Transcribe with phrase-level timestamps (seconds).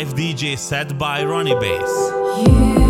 [0.00, 1.90] live DJ set by Rony Bass.
[2.48, 2.89] You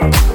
[0.00, 0.29] Bye.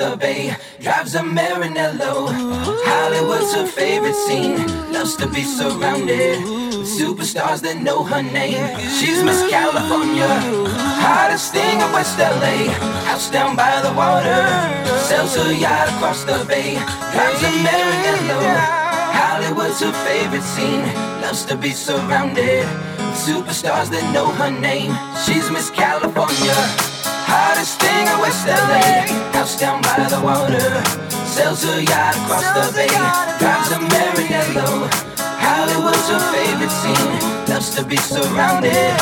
[0.00, 2.32] The bay, drives a Maranello.
[2.88, 4.56] Hollywood's her favorite scene,
[4.92, 8.64] loves to be surrounded with superstars that know her name.
[8.96, 10.32] She's Miss California,
[11.04, 12.72] hottest thing in West LA.
[13.08, 14.40] House down by the water,
[15.04, 16.80] sells her yacht across the bay,
[17.12, 18.40] drives a Maranello.
[19.12, 20.84] Hollywood's her favorite scene,
[21.20, 22.64] loves to be surrounded
[22.96, 24.96] with superstars that know her name.
[25.26, 26.89] She's Miss California.
[27.90, 29.10] Thing in West LA.
[29.34, 30.70] House down by the water.
[31.26, 32.94] Sells a yacht across the bay.
[33.42, 34.86] Drives a Maranello.
[35.18, 37.18] Hollywood's her favorite scene.
[37.50, 38.94] Loves to be surrounded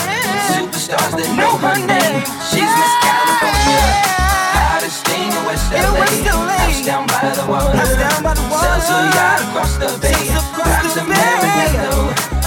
[0.48, 2.24] superstars that know her name.
[2.48, 3.84] She's Miss California.
[4.56, 6.08] Hottest thing in West LA.
[6.56, 7.76] House down by the water.
[8.56, 10.32] Sells a yacht across the bay.
[10.56, 12.37] Drives a Maranello.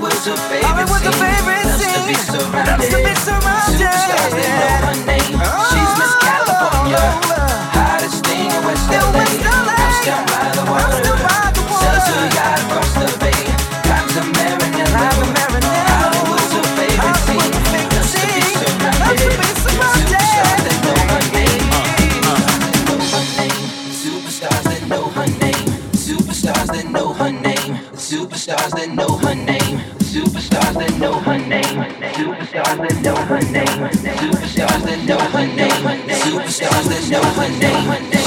[0.00, 1.92] Hollywood's her favorite scene.
[1.92, 2.88] Loves to be surrounded.
[2.88, 5.36] Superstars that know her name.
[5.68, 7.04] She's Miss California,
[7.76, 9.28] hottest thing in West LA.
[9.44, 13.44] House down by the water, sells her yacht across the bay.
[13.84, 15.36] Drives a Maranello,
[30.50, 31.62] Superstars that know her name.
[31.62, 33.66] Superstars that know her name.
[33.66, 35.70] Superstars that know her name.
[35.70, 38.19] Superstars that know her name.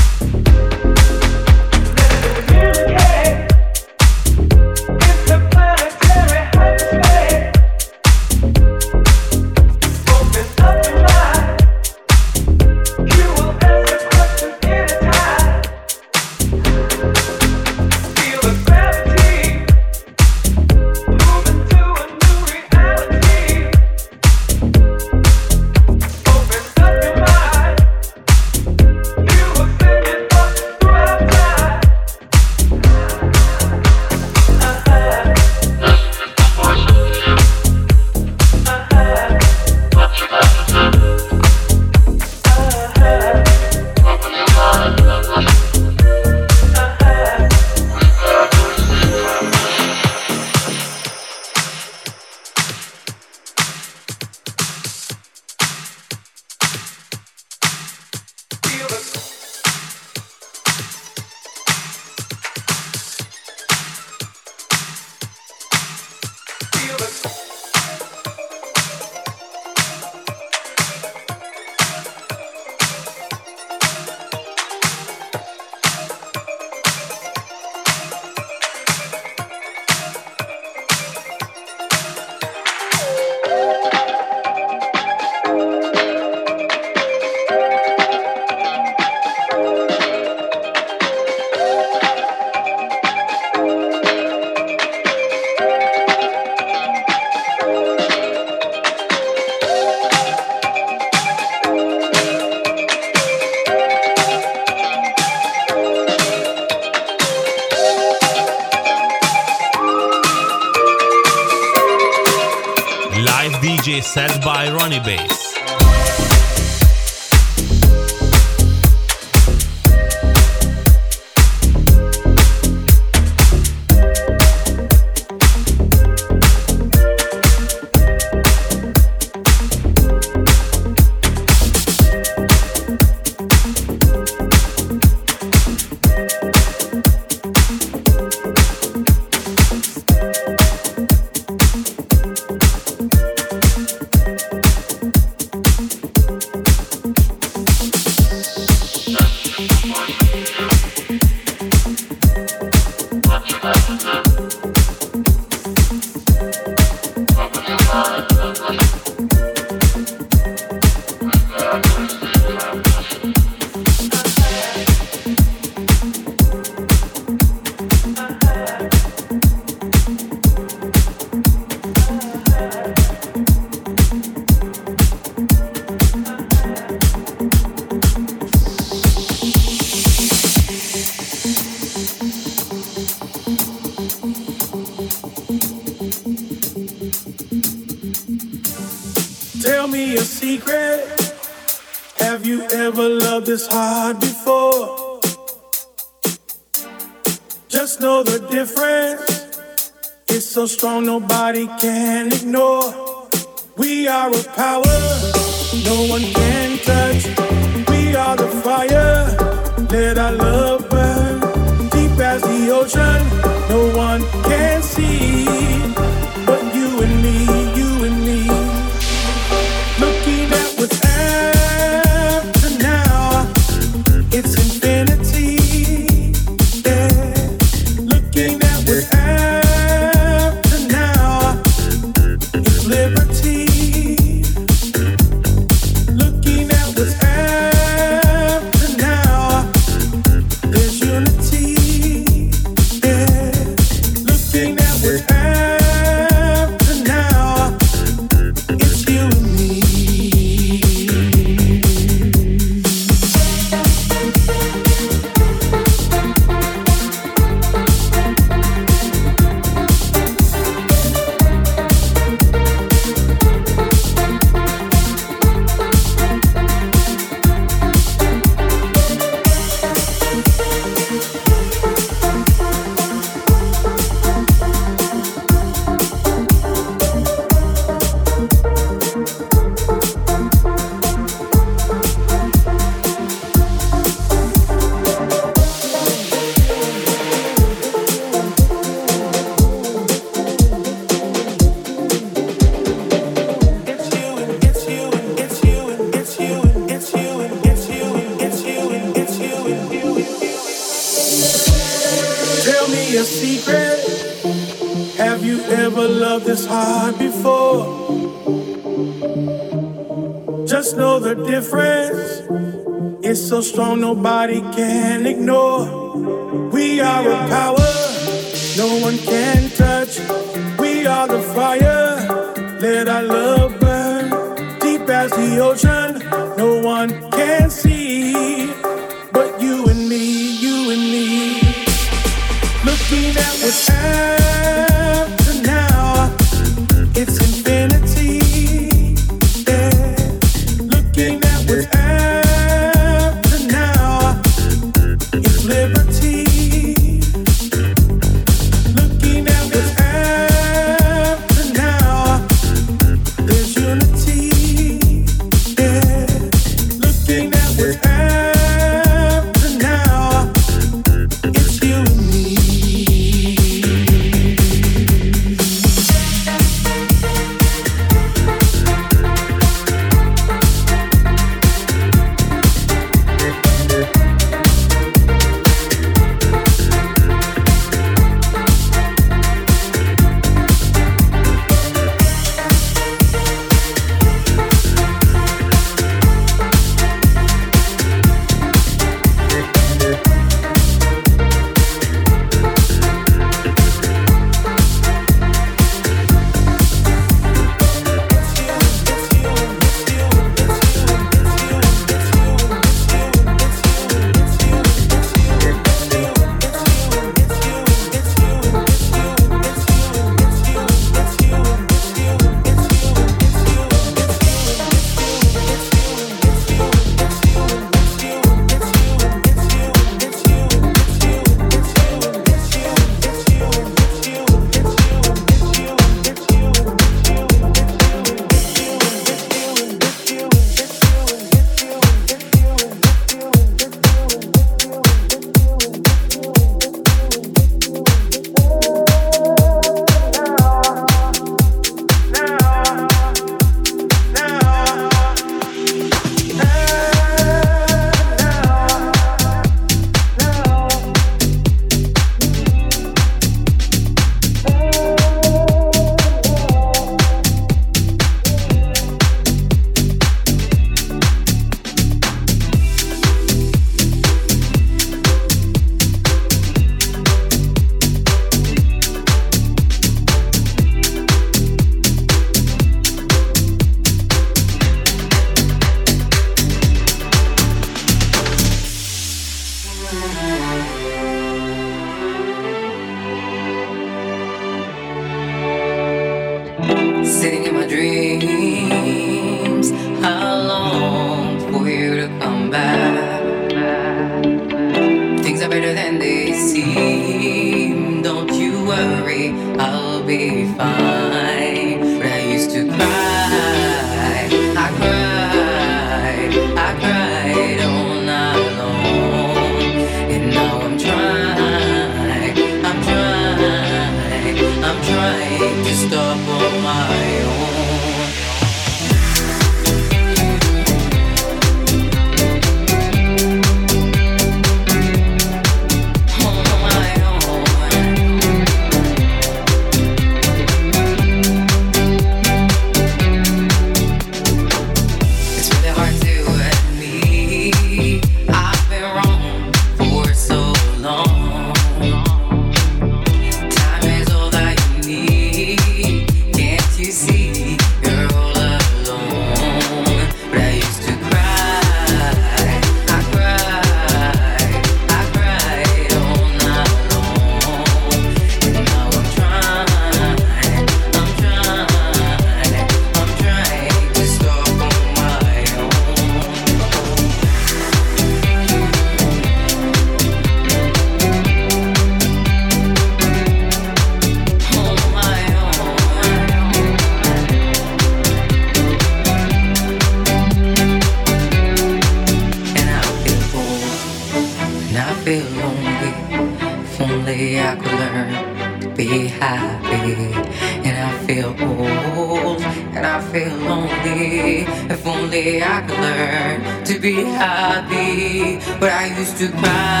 [597.31, 600.00] happy, but I used to cry.